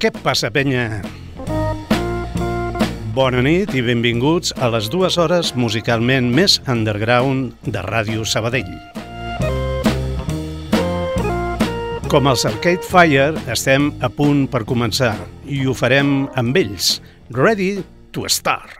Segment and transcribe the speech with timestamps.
[0.00, 1.02] Què passa, penya?
[3.12, 8.72] Bona nit i benvinguts a les dues hores musicalment més underground de Ràdio Sabadell.
[12.08, 16.94] Com els Arcade Fire, estem a punt per començar i ho farem amb ells,
[17.36, 17.74] Ready
[18.16, 18.79] to Star.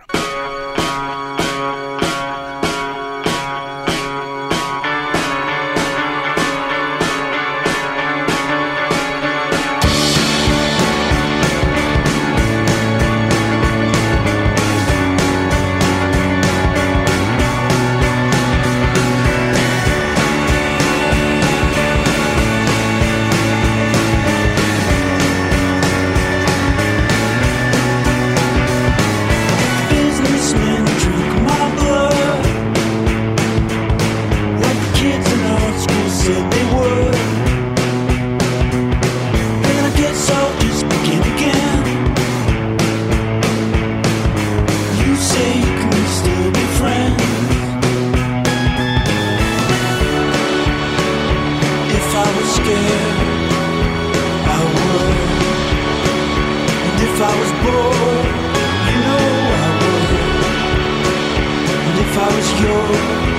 [62.63, 63.30] you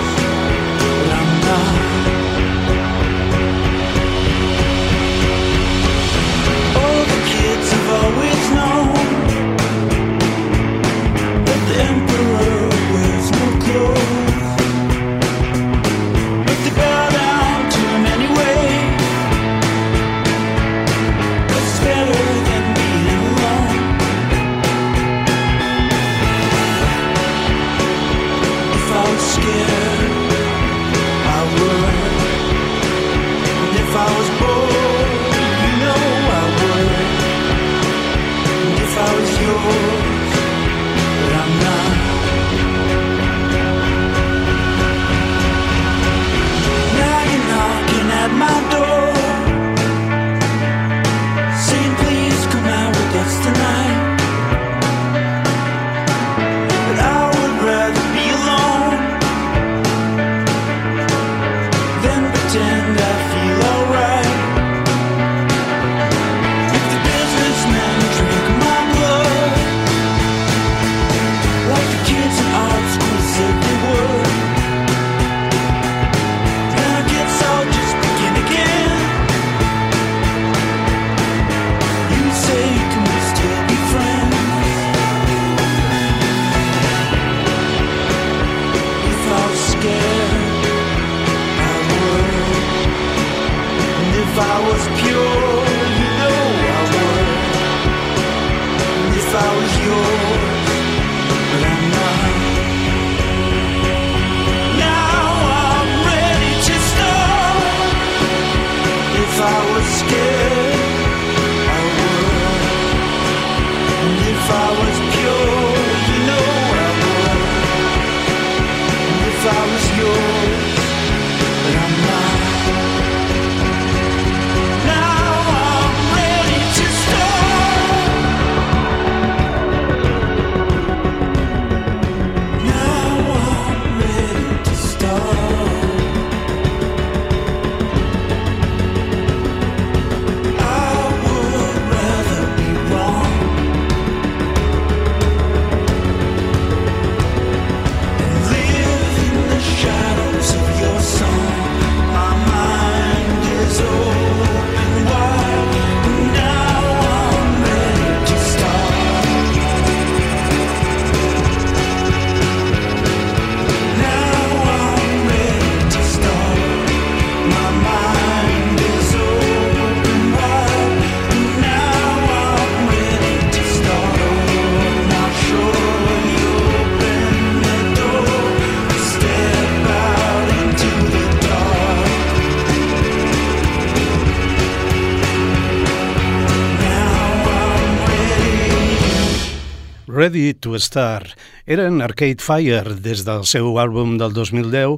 [190.52, 191.24] Ready to Star.
[191.66, 194.98] Eren Arcade Fire des del seu àlbum del 2010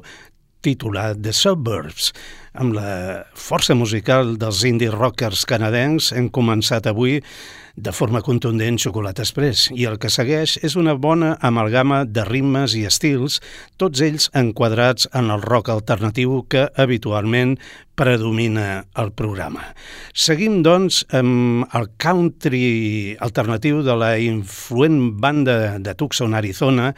[0.64, 2.10] titulat The Suburbs.
[2.58, 7.20] Amb la força musical dels indie rockers canadencs hem començat avui
[7.76, 12.74] de forma contundent Xocolata Express i el que segueix és una bona amalgama de ritmes
[12.74, 13.40] i estils,
[13.78, 17.60] tots ells enquadrats en el rock alternatiu que habitualment
[17.94, 19.62] predomina el programa.
[20.14, 26.94] Seguim, doncs, amb el country alternatiu de la influent banda de Tucson, Arizona,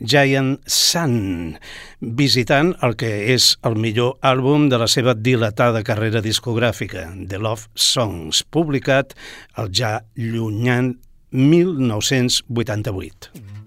[0.00, 1.56] Giant Sun,
[2.00, 7.70] visitant el que és el millor àlbum de la seva dilatada carrera discogràfica, The Love
[7.74, 9.14] Songs, publicat
[9.60, 10.96] el ja llunyant
[11.30, 13.59] 1988.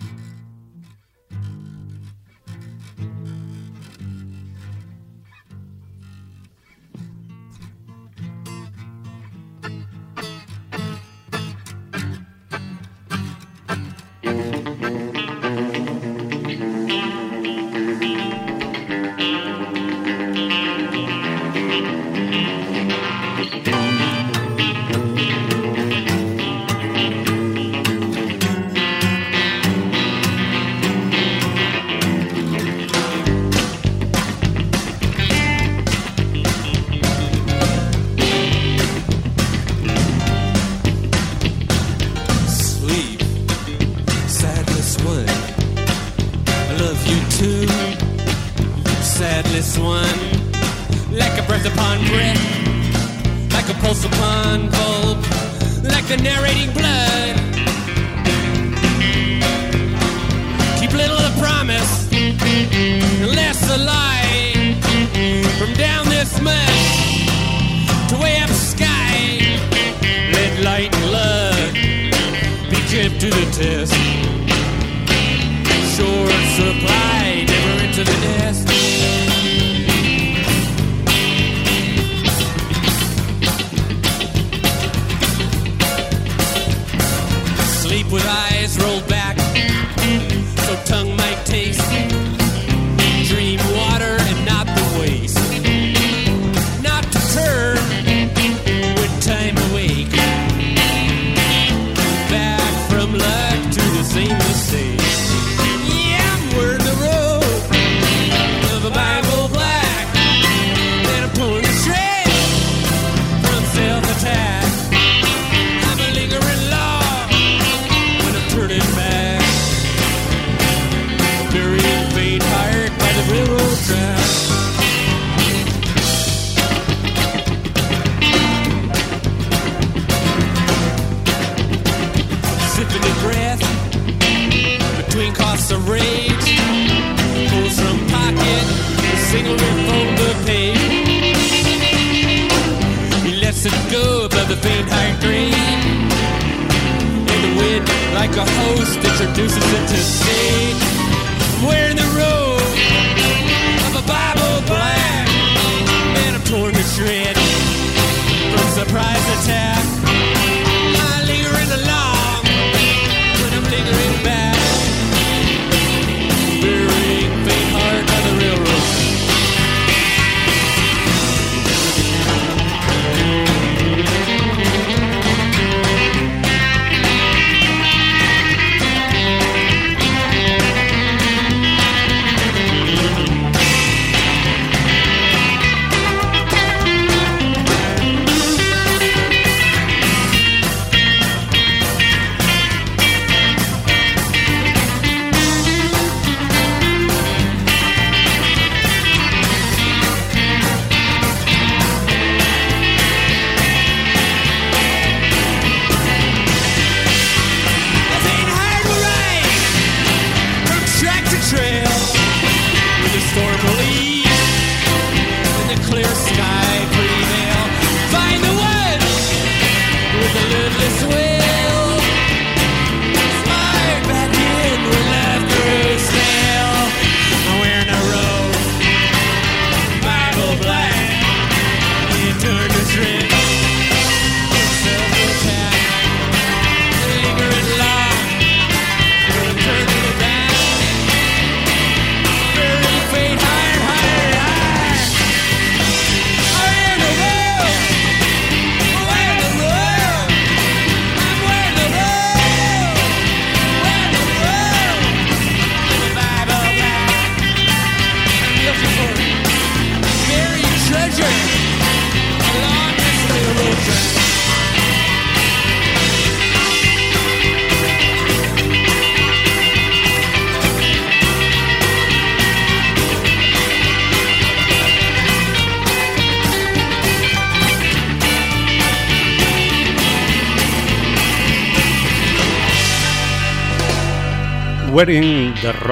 [213.33, 213.92] storm relief.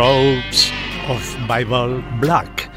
[0.02, 0.72] Robes
[1.14, 2.72] of Bible Black.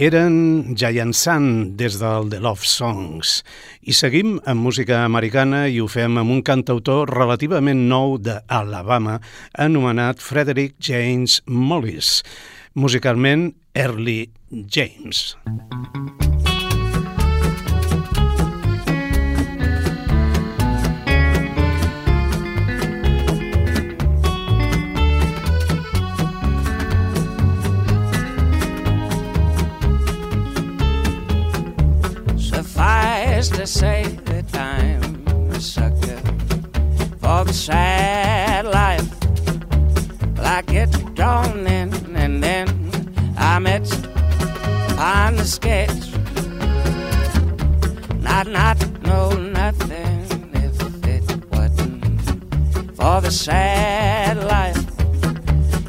[0.00, 3.42] Eren Giant Sun des del The Love Songs.
[3.84, 9.18] I seguim amb música americana i ho fem amb un cantautor relativament nou d'Alabama
[9.52, 12.22] anomenat Frederick James Mollis,
[12.72, 15.36] musicalment Early James.
[15.44, 16.21] Mm -hmm.
[33.50, 36.16] To say that I'm a sucker
[37.18, 39.08] for the sad life.
[40.36, 42.68] Well, I get drawn in and then
[43.36, 43.82] I met
[44.96, 45.90] on the sketch.
[48.20, 50.20] Not, not, know nothing
[50.54, 52.22] if it wasn't
[52.96, 54.86] for the sad life.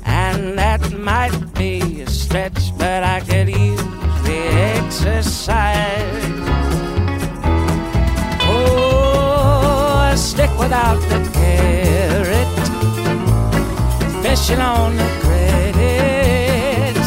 [0.06, 3.84] And that might be a stretch, but I could use
[4.24, 4.40] the
[4.78, 6.23] exercise.
[10.58, 12.48] Without the carrot,
[14.24, 16.98] fishing on the credit.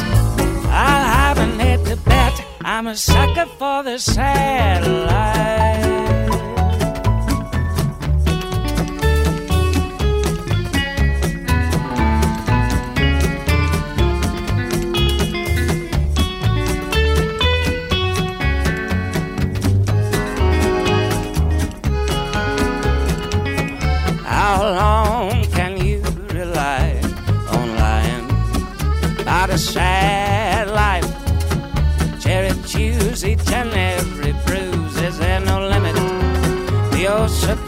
[0.68, 2.44] I'll have an head to bet.
[2.62, 5.85] I'm a sucker for the satellite.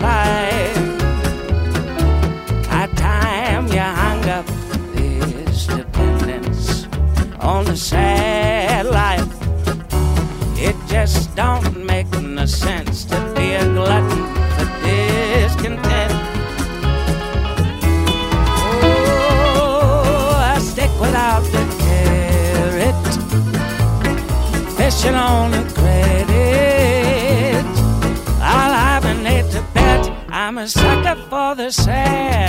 [0.00, 0.77] Your
[31.70, 32.48] for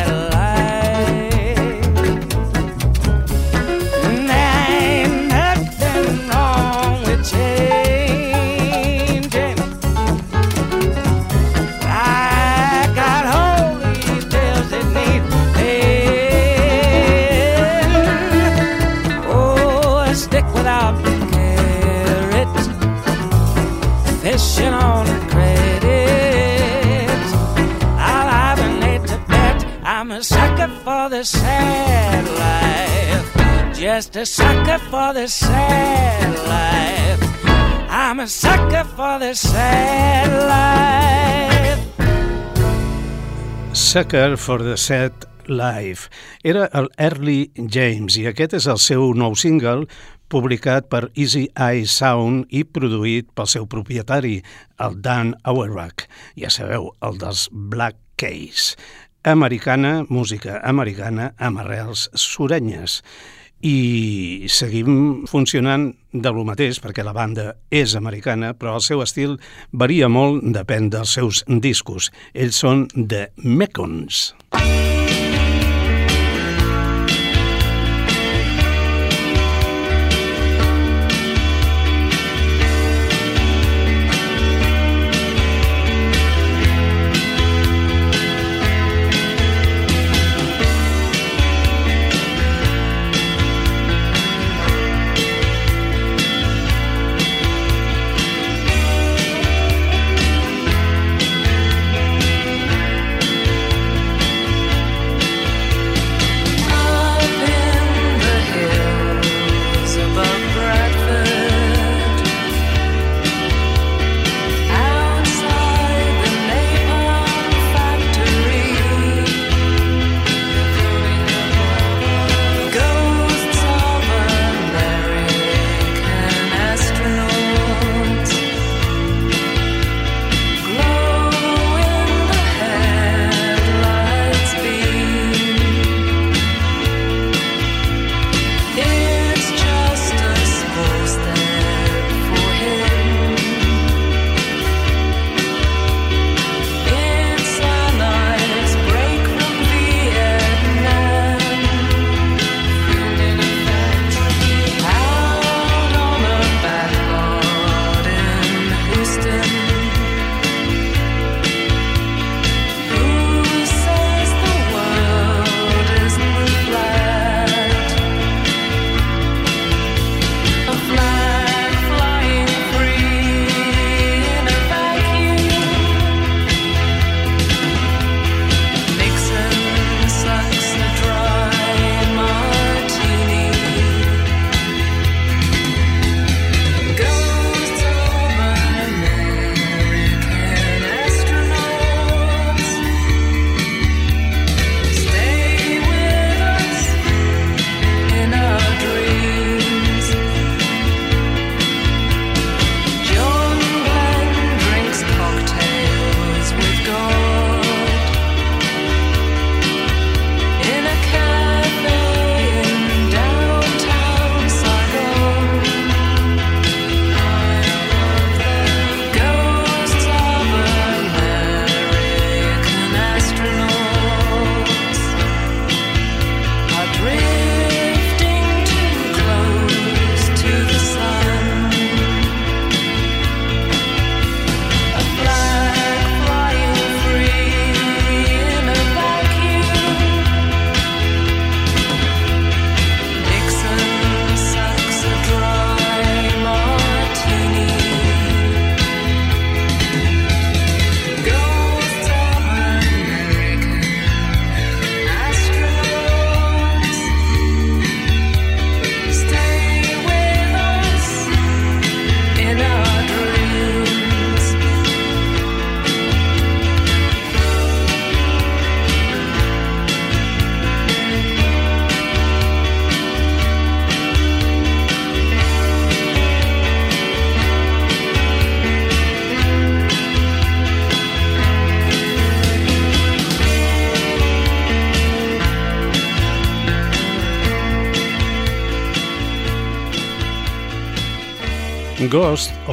[31.30, 33.28] sad life.
[33.78, 37.22] Just a sucker for the sad life.
[37.90, 40.90] I'm a sucker for the sad life.
[43.74, 45.14] Sucker for the Sad
[45.48, 46.10] Life.
[46.44, 49.88] Era el Early James i aquest és el seu nou single
[50.30, 54.40] publicat per Easy Eye Sound i produït pel seu propietari,
[54.82, 56.06] el Dan Auerbach.
[56.38, 58.78] Ja sabeu, el dels Black Case
[59.32, 63.02] americana, música americana amb arrels surenyes.
[63.60, 69.36] I seguim funcionant de lo mateix, perquè la banda és americana, però el seu estil
[69.72, 72.12] varia molt, depèn dels seus discos.
[72.34, 74.30] Ells són The Mekons.
[74.54, 74.99] Mekons.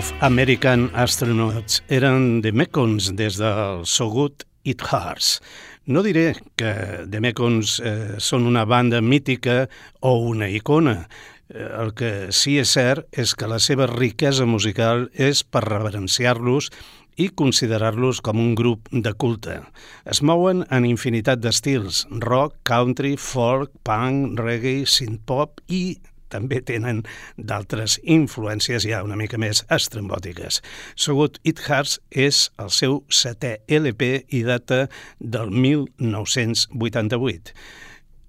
[0.07, 5.41] Of American Astronauts eren The Mekons des del So Good It Hurts.
[5.87, 6.73] No diré que
[7.11, 9.67] The Mekons eh, són una banda mítica
[10.01, 11.07] o una icona.
[11.49, 16.71] Eh, el que sí és cert és que la seva riquesa musical és per reverenciar-los
[17.17, 19.61] i considerar-los com un grup de culte.
[20.05, 25.97] Es mouen en infinitat d'estils, rock, country, folk, punk, reggae, synth-pop i
[26.37, 27.03] també tenen
[27.37, 30.61] d'altres influències ja una mica més estrambòtiques.
[30.95, 34.87] So It Hurts és el seu setè LP i data
[35.19, 37.57] del 1988.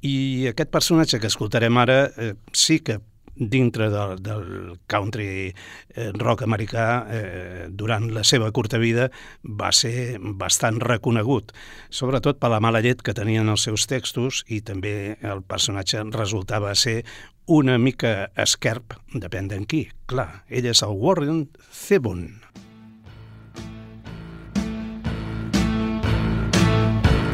[0.08, 3.00] I aquest personatge que escoltarem ara eh, sí que
[3.38, 5.54] dintre del, del country
[5.94, 9.10] eh, rock americà eh, durant la seva curta vida
[9.44, 11.54] va ser bastant reconegut,
[11.90, 16.74] sobretot per la mala llet que tenien els seus textos i també el personatge resultava
[16.76, 17.04] ser
[17.48, 19.86] una mica esquerp, depèn d'en qui.
[20.12, 22.42] Clar, ell és el Warren Zevon.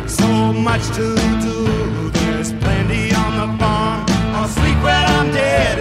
[0.06, 1.08] So much to
[1.42, 4.06] do, there's plenty on the farm.
[4.38, 5.78] I'll sleep when I'm dead.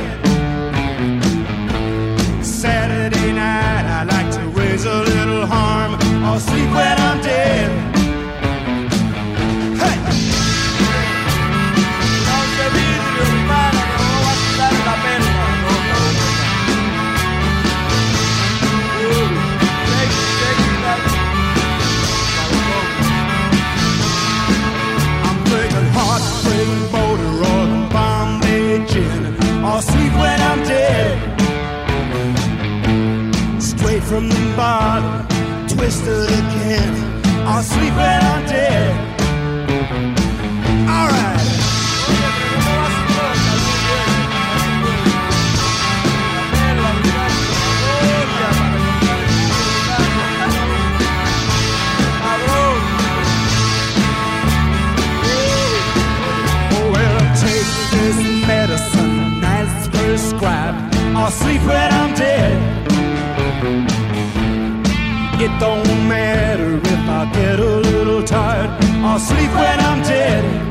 [2.43, 5.99] Saturday night, I like to raise a little harm.
[6.25, 7.92] I'll sleep when I'm dead.
[34.83, 35.27] Bottom,
[35.69, 36.93] twisted again.
[37.47, 38.91] I'll sleep when I'm dead.
[40.97, 41.49] Alright.
[56.75, 59.13] Oh, well, take this medicine
[59.93, 60.97] prescribed.
[61.17, 63.02] I'll sleep when I'm dead.
[65.45, 68.71] It don't matter if I get a little tired.
[69.03, 70.63] I'll sleep when I'm dead.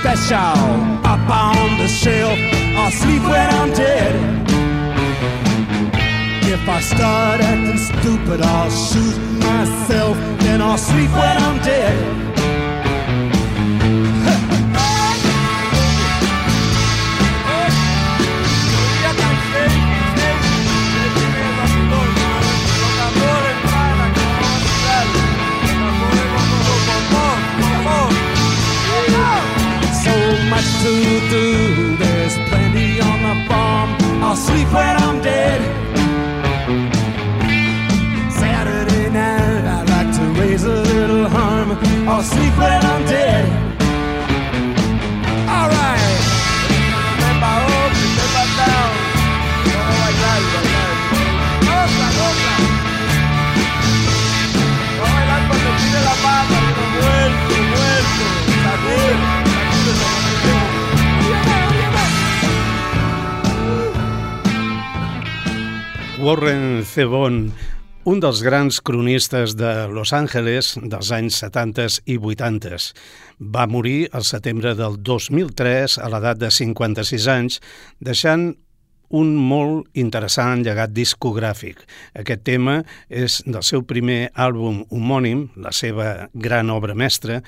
[0.00, 0.36] special
[1.04, 2.38] up on the shelf.
[2.76, 3.55] I'll sleep when I'm
[6.66, 10.16] If I start acting stupid, I'll shoot myself.
[10.40, 12.26] Then I'll sleep when I'm dead.
[30.50, 31.96] much to do.
[31.96, 33.90] There's plenty on the farm.
[34.22, 34.95] I'll sleep when
[42.22, 43.66] Sleep muerto, muerto.
[66.18, 67.52] Warren Zevon
[68.06, 72.78] un dels grans cronistes de Los Angeles dels anys 70 i 80.
[73.40, 77.58] Va morir el setembre del 2003 a l'edat de 56 anys,
[77.98, 78.52] deixant
[79.10, 81.82] un molt interessant llegat discogràfic.
[82.14, 82.78] Aquest tema
[83.10, 87.40] és del seu primer àlbum homònim, la seva gran obra mestra,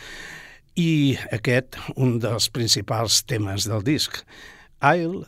[0.74, 4.24] i aquest un dels principals temes del disc.
[4.82, 5.22] I'll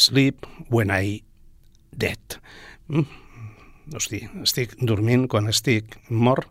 [0.00, 1.20] sleep when I
[1.92, 2.40] dead.
[2.88, 3.21] Mm
[3.94, 6.48] hosti, estic dormint quan estic mort,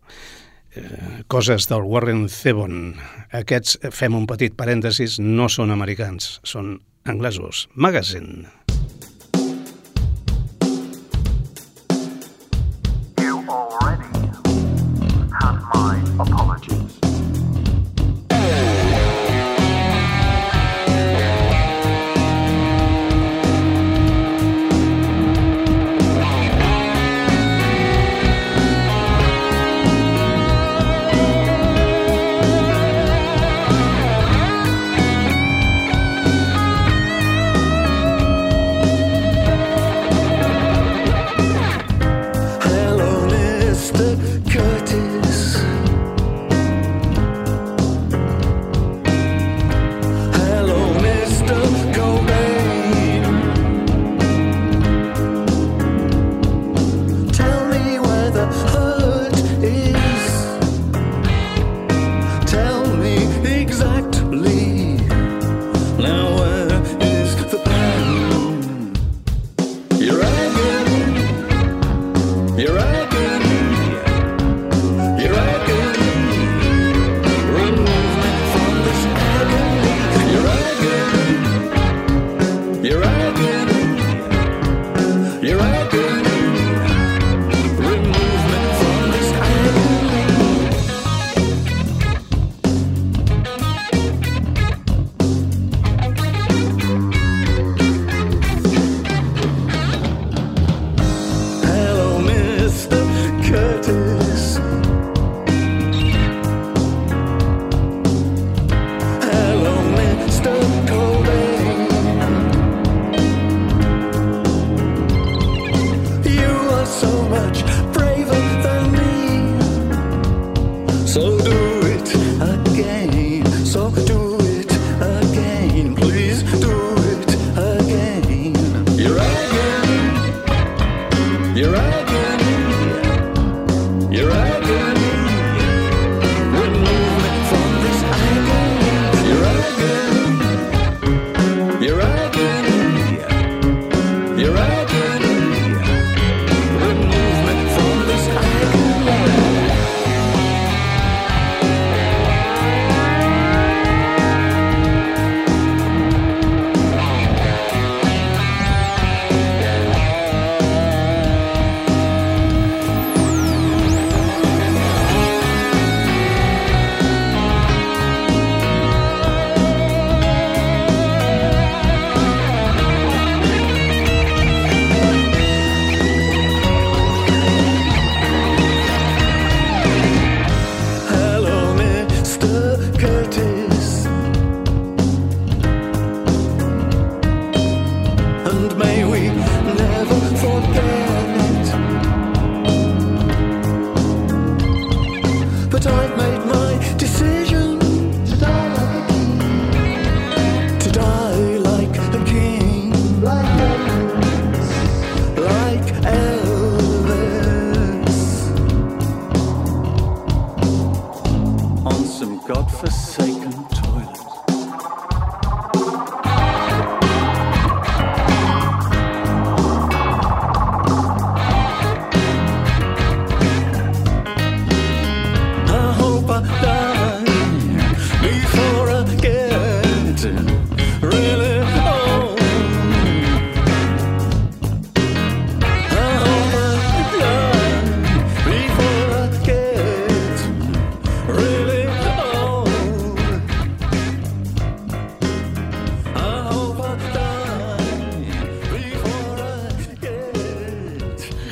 [0.76, 2.96] eh, coses del Warren Zevon.
[3.32, 7.68] Aquests, fem un petit parèntesis, no són americans, són anglesos.
[7.76, 8.48] Magazine.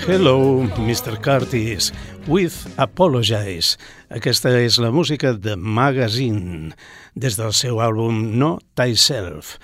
[0.09, 1.21] Hello, Mr.
[1.21, 1.93] Curtis,
[2.25, 3.77] with Apologize.
[4.09, 6.71] Aquesta és la música de Magazine,
[7.13, 9.59] des del seu àlbum No Thyself.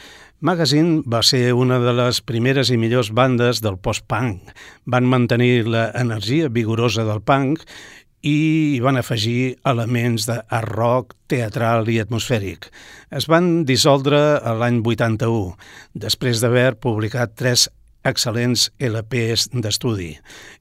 [0.45, 4.53] Magazine va ser una de les primeres i millors bandes del post-punk.
[4.85, 7.65] Van mantenir la energia vigorosa del punk
[8.21, 10.37] i van afegir elements de
[10.69, 12.69] rock, teatral i atmosfèric.
[13.09, 14.21] Es van dissoldre
[14.61, 15.57] l'any 81,
[16.05, 17.65] després d'haver publicat tres
[18.05, 20.13] excel·lents LPs d'estudi.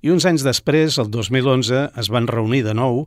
[0.03, 3.05] I uns anys després, el 2011, es van reunir de nou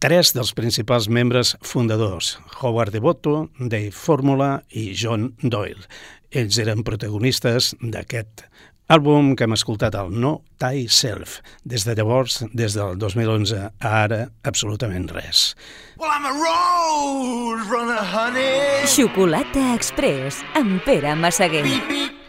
[0.00, 5.84] tres dels principals membres fundadors, Howard Devoto, Dave Fórmula i John Doyle.
[6.30, 8.46] Ells eren protagonistes d'aquest
[8.90, 11.38] àlbum que hem escoltat al No Tie Self.
[11.68, 15.54] Des de llavors, des del 2011 a ara, absolutament res.
[15.98, 18.86] Well, I'm a road runner, honey.
[18.90, 21.62] Xocolata Express amb Pere Massaguer.
[21.66, 22.19] Beep, beep.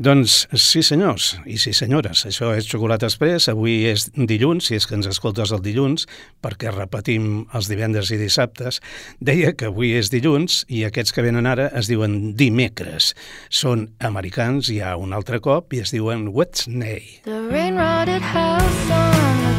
[0.00, 4.86] Doncs sí senyors i sí senyores, això és Xocolata Express, avui és dilluns, si és
[4.88, 6.06] que ens escoltes el dilluns,
[6.40, 8.80] perquè repetim els divendres i dissabtes,
[9.20, 13.12] deia que avui és dilluns i aquests que venen ara es diuen dimecres.
[13.52, 17.20] Són americans ja un altre cop i es diuen Wednesday.
[17.28, 19.49] The rain-rotted house on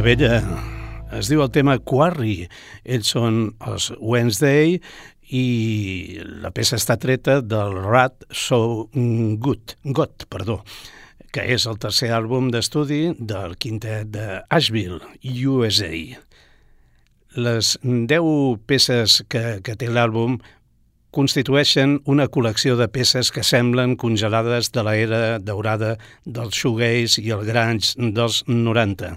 [0.00, 0.38] Meravella.
[1.12, 2.46] Es diu el tema Quarry.
[2.88, 3.34] Ells són
[3.68, 4.78] els Wednesday
[5.36, 5.42] i
[6.40, 10.62] la peça està treta del Rat So Good, God, perdó,
[11.36, 15.92] que és el tercer àlbum d'estudi del quintet de Asheville, USA.
[17.36, 20.40] Les 10 peces que, que té l'àlbum
[21.10, 27.46] constitueixen una col·lecció de peces que semblen congelades de l'era daurada del shoegaze i el
[27.48, 29.16] grunge dels 90.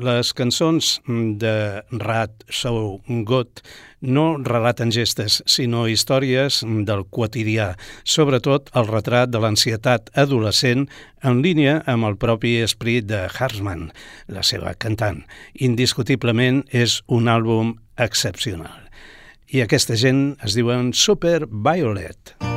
[0.00, 0.98] Les cançons
[1.42, 1.54] de
[1.90, 3.62] Rat So Good
[4.00, 7.74] no relaten gestes, sinó històries del quotidià,
[8.04, 10.86] sobretot el retrat de l'ansietat adolescent
[11.24, 13.90] en línia amb el propi esperit de Hartman,
[14.28, 15.24] la seva cantant.
[15.54, 18.89] Indiscutiblement és un àlbum excepcional.
[19.50, 22.36] I aquesta gent es diuen Super Violet.
[22.38, 22.49] Big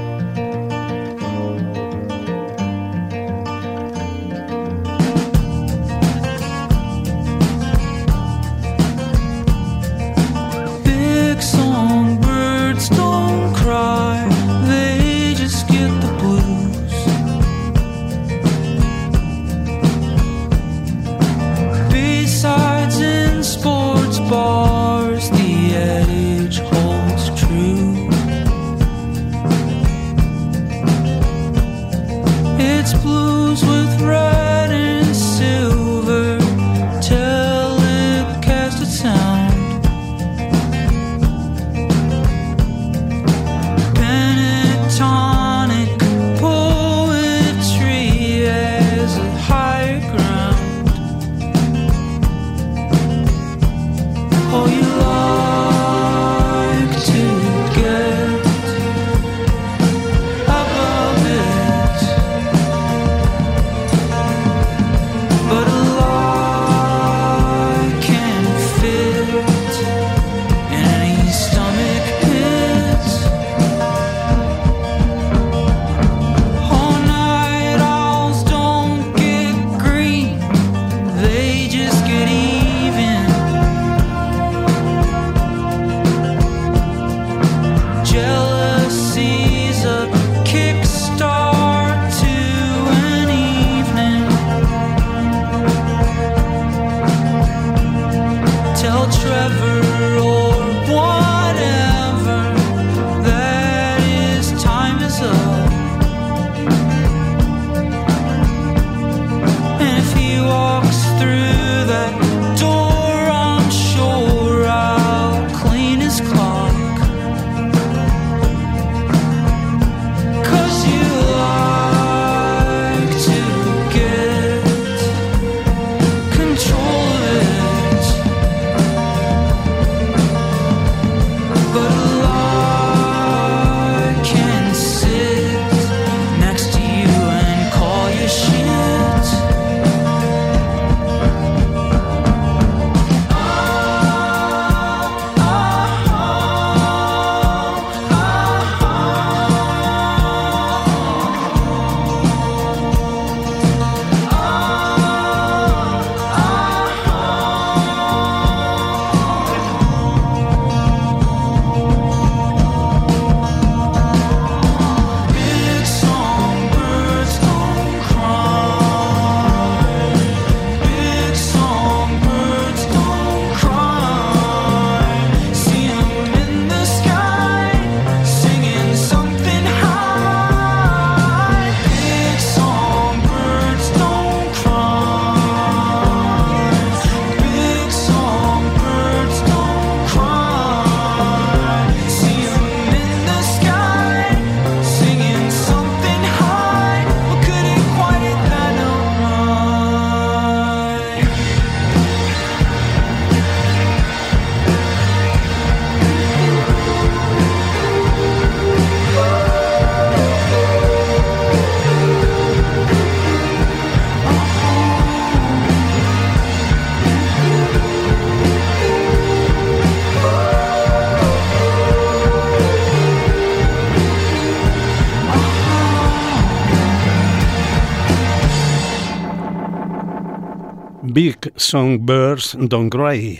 [231.74, 233.39] Songbirds Don't Cry.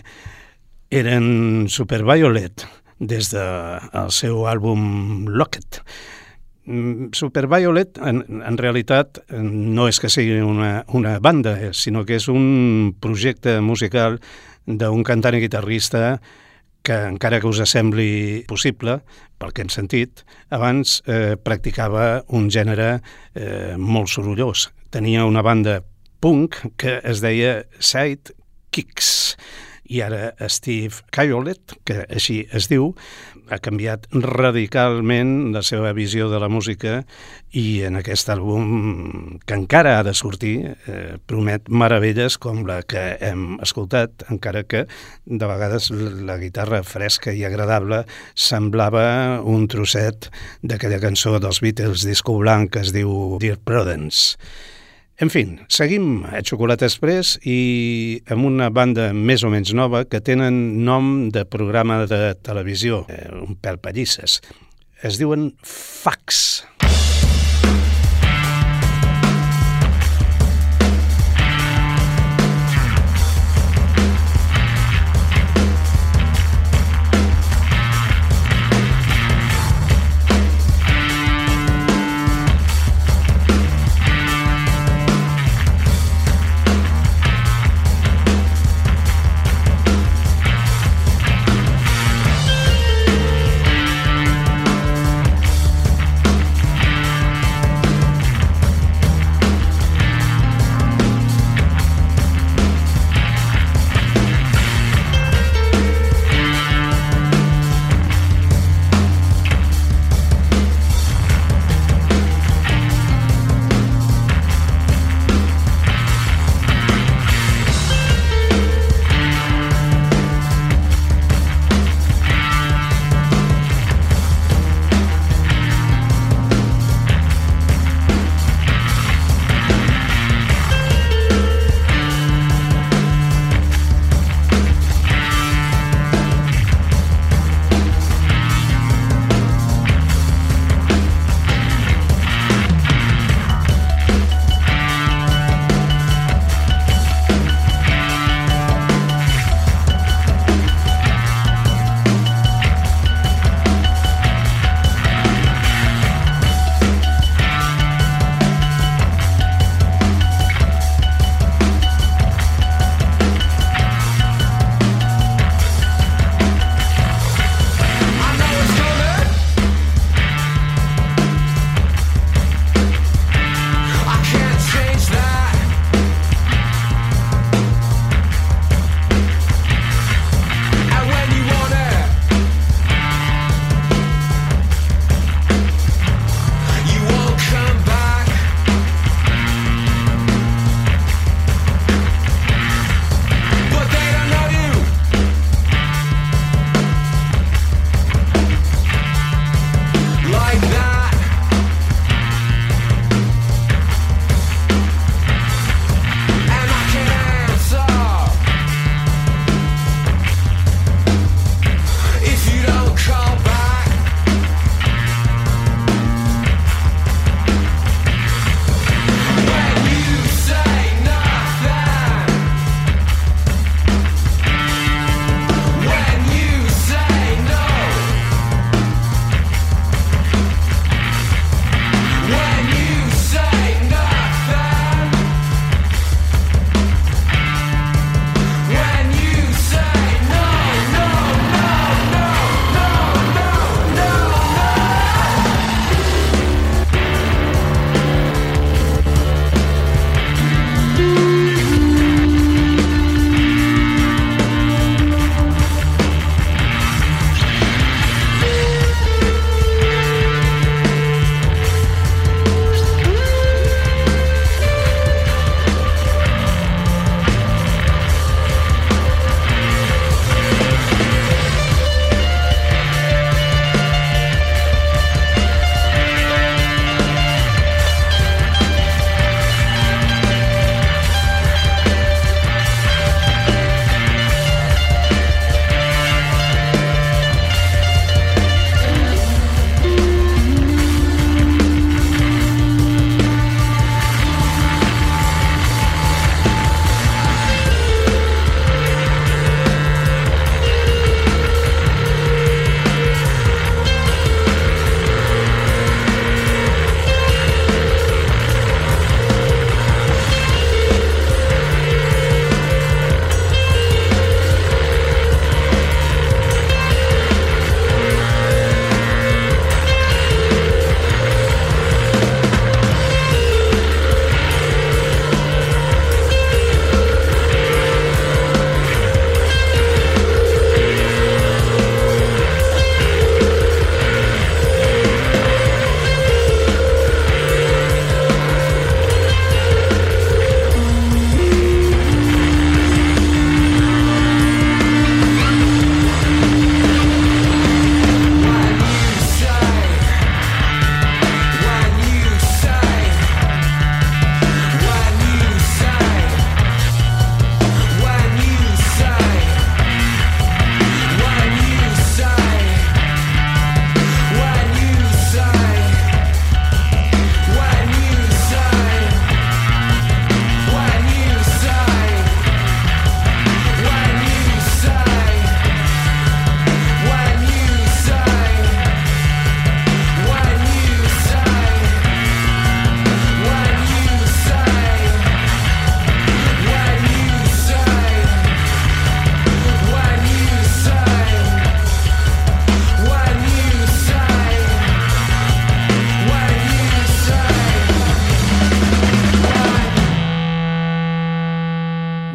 [0.90, 2.64] Eren Superviolet
[2.98, 5.84] des del de seu àlbum Locket.
[6.66, 12.18] Mm, Superviolet, en, en realitat, no és que sigui una, una banda, eh, sinó que
[12.18, 14.18] és un projecte musical
[14.66, 16.18] d'un cantant i guitarrista
[16.82, 19.04] que, encara que us sembli possible,
[19.38, 24.72] pel que hem sentit, abans eh, practicava un gènere eh, molt sorollós.
[24.90, 25.84] Tenia una banda
[26.24, 28.32] punk que es deia Side
[28.72, 29.36] Kicks
[29.92, 32.94] i ara Steve Kyolet, que així es diu,
[33.52, 37.02] ha canviat radicalment la seva visió de la música
[37.60, 43.04] i en aquest àlbum que encara ha de sortir eh, promet meravelles com la que
[43.20, 44.86] hem escoltat, encara que
[45.26, 50.32] de vegades la guitarra fresca i agradable semblava un trosset
[50.64, 54.40] d'aquella cançó dels Beatles disco blanc que es diu Dear Prudence.
[55.22, 60.24] En fi, seguim a Xocolata Express i amb una banda més o menys nova que
[60.26, 60.58] tenen
[60.88, 64.40] nom de programa de televisió, eh, un pèl pallisses.
[65.06, 66.64] Es diuen Fax.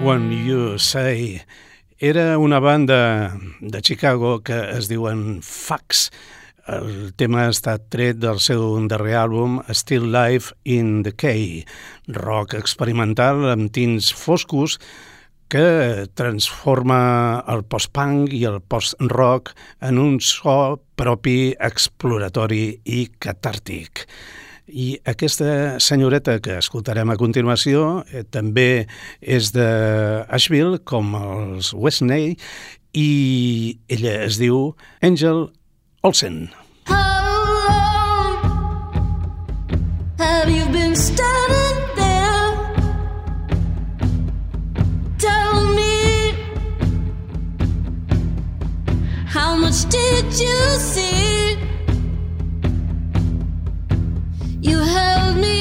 [0.09, 1.43] When You Say
[1.99, 6.09] era una banda de Chicago que es diuen Fax.
[6.65, 11.61] El tema ha estat tret del seu darrer àlbum Still Life in Decay,
[12.17, 14.79] rock experimental amb tints foscos
[15.53, 19.53] que transforma el post-punk i el post-rock
[19.85, 24.09] en un so propi exploratori i catàrtic.
[24.69, 28.87] I aquesta senyoreta que escoltarem a continuació eh, també
[29.21, 29.69] és de
[30.29, 32.37] Asheville, com els Westney,
[32.93, 35.49] i ella es diu Angel
[36.03, 36.49] Olsen.
[40.19, 42.53] Have you been standing there?
[45.19, 46.33] Tell me,
[49.27, 51.38] how much did you see?
[54.61, 55.58] You held me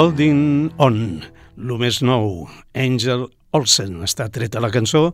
[0.00, 0.94] Holding On,
[1.60, 5.10] lo més nou, Angel Olsen, està treta la cançó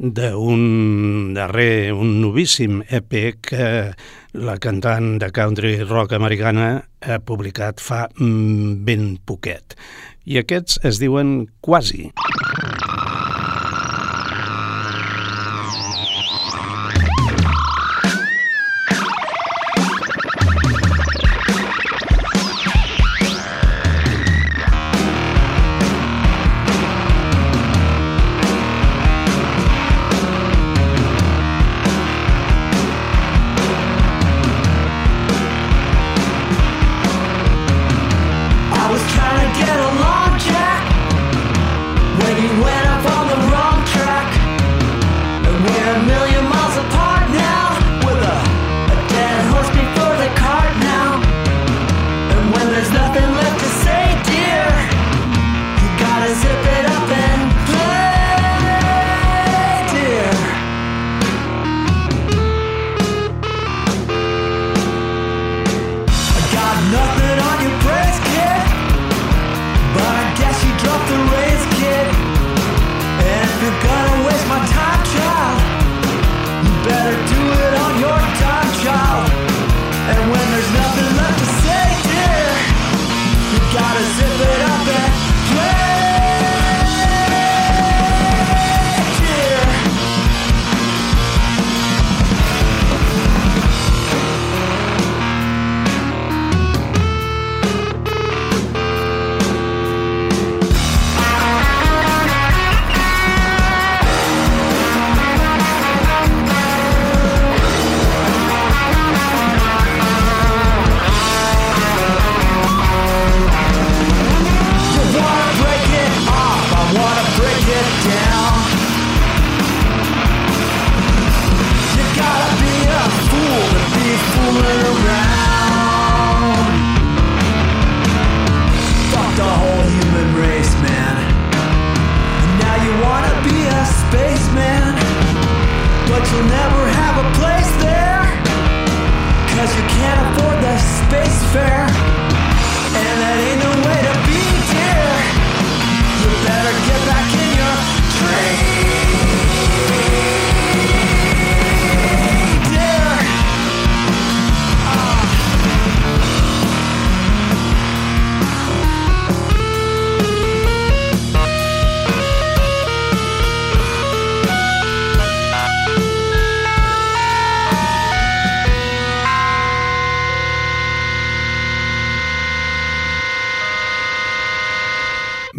[0.00, 3.66] d'un darrer, un novíssim EP que
[4.40, 6.70] la cantant de country rock americana
[7.04, 9.76] ha publicat fa mm, ben poquet.
[10.24, 12.06] I aquests es diuen Quasi.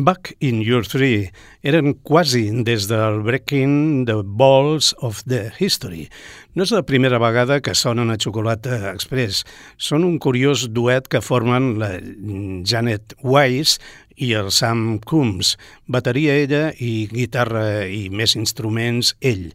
[0.04, 1.30] Back in Your Three
[1.62, 6.08] eren quasi des del Breaking the Balls of the History.
[6.58, 9.44] No és la primera vegada que sonen a Xocolata Express.
[9.78, 11.92] Són un curiós duet que formen la
[12.66, 13.78] Janet Weiss
[14.18, 19.52] i el Sam Coombs, bateria ella i guitarra i més instruments ell.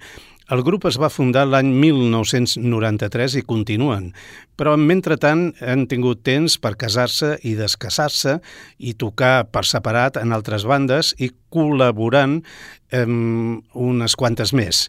[0.47, 4.13] El grup es va fundar l'any 1993 i continuen,
[4.55, 8.37] però mentrestant han tingut temps per casar-se i descasar-se
[8.79, 12.39] i tocar per separat en altres bandes i col·laborant
[12.95, 14.87] amb unes quantes més.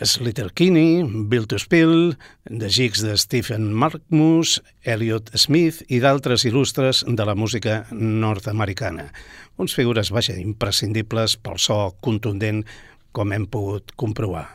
[0.00, 2.14] Slater Kinney, Bill to Spill,
[2.48, 9.10] The Jigs de Stephen Markmus, Elliot Smith i d'altres il·lustres de la música nord-americana.
[9.58, 12.62] Uns figures, vaja, imprescindibles pel so contundent
[13.12, 14.46] com hem pogut comprovar.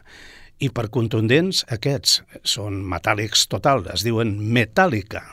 [0.64, 5.26] I per contundents, aquests són metàl·lics total, es diuen Metallica.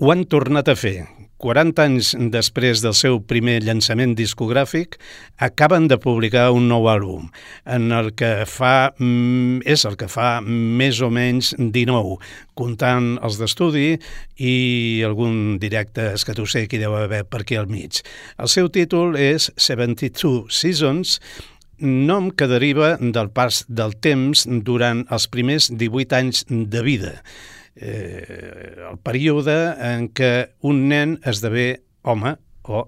[0.00, 1.04] Ho han tornat a fer.
[1.40, 4.96] 40 anys després del seu primer llançament discogràfic,
[5.40, 7.26] acaben de publicar un nou àlbum,
[7.64, 12.16] en el que fa, mm, és el que fa més o menys 19,
[12.54, 13.98] comptant els d'estudi
[14.36, 18.00] i algun directe escatosser que hi deu haver per aquí al mig.
[18.38, 21.20] El seu títol és 72 Seasons,
[21.78, 27.22] nom que deriva del pas del temps durant els primers 18 anys de vida
[27.80, 29.56] eh, el període
[29.90, 30.32] en què
[30.68, 32.36] un nen esdevé home
[32.68, 32.84] o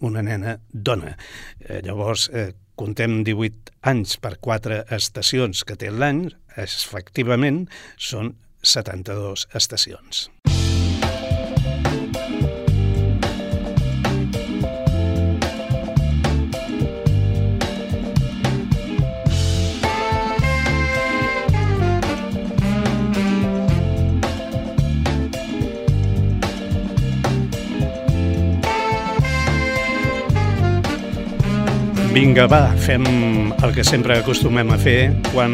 [0.00, 1.16] una nena dona.
[1.60, 7.66] Eh, llavors, eh, contem 18 anys per quatre estacions que té l'any, efectivament
[7.98, 8.34] són
[8.64, 10.28] 72 estacions.
[32.10, 33.04] Vinga, va, fem
[33.62, 35.52] el que sempre acostumem a fer quan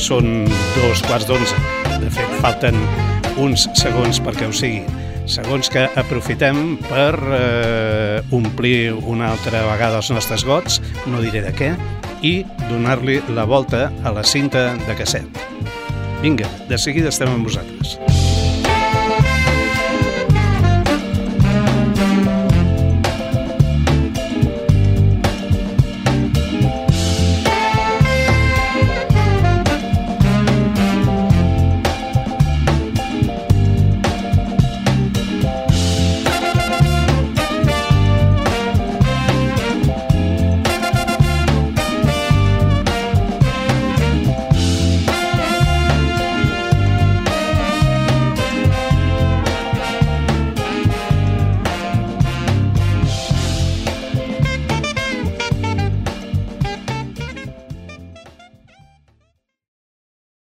[0.00, 1.58] són dos quarts d'onze.
[2.00, 2.78] De fet, falten
[3.36, 4.80] uns segons perquè ho sigui.
[5.28, 11.52] Segons que aprofitem per eh, omplir una altra vegada els nostres gots, no diré de
[11.52, 11.74] què,
[12.24, 12.38] i
[12.70, 15.44] donar-li la volta a la cinta de casset.
[16.24, 17.98] Vinga, de seguida estem amb vosaltres.